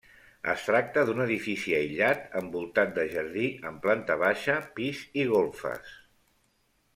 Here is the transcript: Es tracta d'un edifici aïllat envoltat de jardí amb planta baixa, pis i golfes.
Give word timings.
Es 0.51 0.61
tracta 0.67 1.01
d'un 1.09 1.19
edifici 1.25 1.75
aïllat 1.79 2.25
envoltat 2.39 2.95
de 2.95 3.05
jardí 3.11 3.45
amb 3.73 3.85
planta 3.85 4.17
baixa, 4.23 4.57
pis 4.81 5.05
i 5.23 5.27
golfes. 5.35 5.95